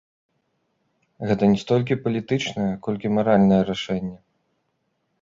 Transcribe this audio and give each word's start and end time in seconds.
Гэта 1.33 1.43
не 1.51 1.59
столькі 1.65 1.99
палітычнае, 2.07 2.69
колькі 2.89 3.15
маральнае 3.19 3.63
рашэнне. 3.71 4.15